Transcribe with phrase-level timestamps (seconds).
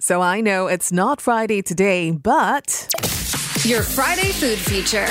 [0.00, 2.88] So I know it's not Friday today, but.
[3.64, 5.04] Your Friday food feature.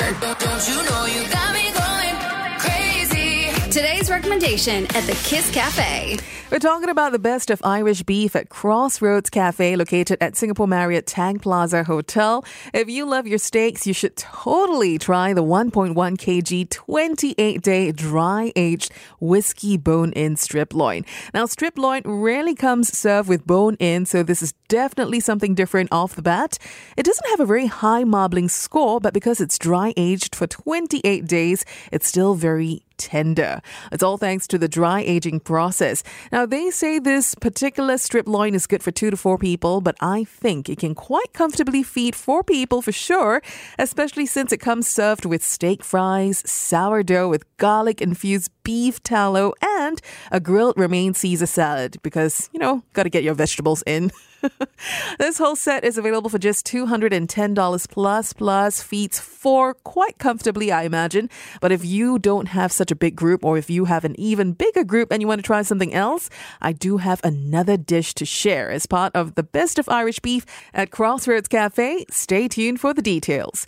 [3.78, 6.18] Today's recommendation at the Kiss Cafe.
[6.50, 11.06] We're talking about the best of Irish beef at Crossroads Cafe, located at Singapore Marriott
[11.06, 12.44] Tang Plaza Hotel.
[12.74, 18.52] If you love your steaks, you should totally try the 1.1 kg 28 day dry
[18.56, 21.06] aged whiskey bone in strip loin.
[21.36, 25.90] Now, strip loin rarely comes served with bone in, so this is definitely something different
[25.92, 26.58] off the bat.
[26.98, 31.28] It doesn't have a very high marbling score, but because it's dry aged for 28
[31.28, 33.62] days, it's still very tender.
[33.92, 36.04] It's all thanks to the dry aging process.
[36.32, 39.96] Now, they say this particular strip loin is good for two to four people, but
[40.02, 43.42] I think it can quite comfortably feed four people for sure,
[43.78, 50.02] especially since it comes served with steak fries, sourdough with garlic infused beef tallow, and
[50.30, 54.12] a grilled romaine Caesar salad because, you know, got to get your vegetables in.
[55.20, 60.84] this whole set is available for just $210 plus plus feeds four quite comfortably, I
[60.84, 61.30] imagine.
[61.62, 64.52] But if you don't have such a big group or if you have an even
[64.52, 66.30] bigger group and you want to try something else,
[66.62, 70.46] I do have another dish to share as part of the best of Irish beef
[70.74, 72.04] at Crossroads Cafe.
[72.12, 73.66] Stay tuned for the details.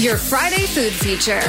[0.00, 1.40] Your Friday food feature.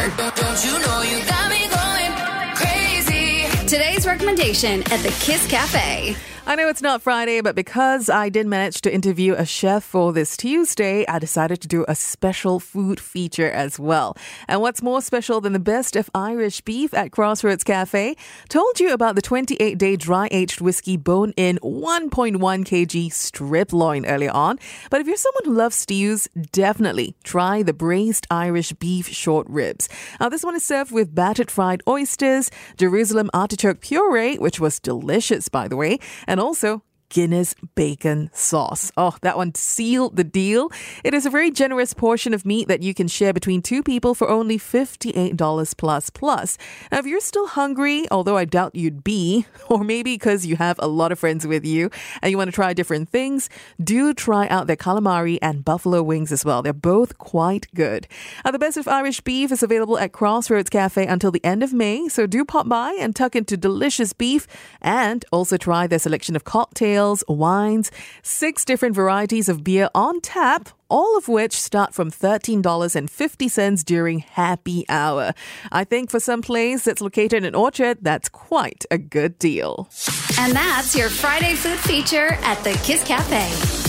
[3.67, 6.15] Today's recommendation at the Kiss Cafe.
[6.49, 10.13] I know it's not Friday, but because I did manage to interview a chef for
[10.13, 14.15] this Tuesday, I decided to do a special food feature as well.
[14.47, 18.15] And what's more special than the best of Irish beef at Crossroads Cafe?
[18.47, 24.05] Told you about the 28 day dry aged whiskey bone in 1.1 kg strip loin
[24.05, 24.57] earlier on.
[24.89, 29.89] But if you're someone who loves stews, definitely try the braised Irish beef short ribs.
[30.21, 35.49] Now, this one is served with battered fried oysters, Jerusalem artichoke puree, which was delicious,
[35.49, 38.91] by the way, and also Guinness bacon sauce.
[38.97, 40.69] Oh, that one sealed the deal.
[41.05, 44.13] It is a very generous portion of meat that you can share between two people
[44.13, 46.57] for only $58 plus plus.
[46.91, 50.77] Now, if you're still hungry, although I doubt you'd be, or maybe because you have
[50.79, 51.89] a lot of friends with you
[52.21, 53.49] and you want to try different things,
[53.81, 56.61] do try out their calamari and buffalo wings as well.
[56.61, 58.07] They're both quite good.
[58.43, 61.71] Now, the best of Irish beef is available at Crossroads Cafe until the end of
[61.71, 64.45] May, so do pop by and tuck into delicious beef
[64.81, 66.43] and also try their selection of
[67.27, 67.91] wines,
[68.23, 74.85] six different varieties of beer on tap, all of which start from $13.50 during happy
[74.89, 75.33] hour.
[75.71, 79.89] I think for some place that's located in Orchard, that's quite a good deal.
[80.39, 83.86] And that's your Friday food feature at the Kiss Cafe.